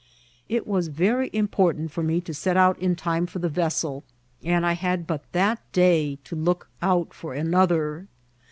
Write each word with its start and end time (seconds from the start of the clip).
It 0.49 0.65
was 0.65 0.87
very 0.87 1.29
important 1.31 1.91
for 1.91 2.01
me 2.01 2.21
to 2.21 2.33
set 2.33 2.57
out 2.57 2.79
in 2.79 2.95
time 2.95 3.27
for 3.27 3.37
the 3.37 3.49
vessel, 3.49 4.03
and 4.43 4.65
I 4.65 4.73
had 4.73 5.05
but 5.05 5.31
that 5.31 5.59
day 5.73 6.17
to 6.23 6.35
look 6.35 6.67
out 6.81 7.13
for 7.13 7.35
another. 7.35 8.07